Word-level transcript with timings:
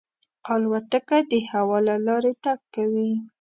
الوتکه 0.53 1.17
د 1.29 1.33
هوا 1.49 1.77
له 1.87 1.95
لارې 2.07 2.33
تګ 2.43 2.59
کوي. 2.75 3.11